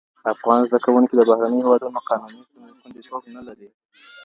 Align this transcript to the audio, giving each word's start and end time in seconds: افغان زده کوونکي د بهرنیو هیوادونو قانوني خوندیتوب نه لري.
افغان 0.33 0.59
زده 0.67 0.79
کوونکي 0.85 1.13
د 1.15 1.21
بهرنیو 1.29 1.63
هیوادونو 1.65 1.99
قانوني 2.09 2.41
خوندیتوب 2.81 3.23
نه 3.35 3.41
لري. 3.47 3.69